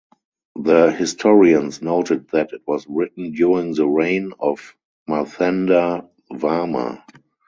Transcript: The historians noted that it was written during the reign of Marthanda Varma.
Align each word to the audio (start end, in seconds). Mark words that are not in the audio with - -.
The 0.59 0.91
historians 0.91 1.83
noted 1.83 2.27
that 2.31 2.53
it 2.53 2.63
was 2.65 2.87
written 2.89 3.33
during 3.33 3.75
the 3.75 3.85
reign 3.87 4.33
of 4.39 4.75
Marthanda 5.07 6.09
Varma. 6.33 7.03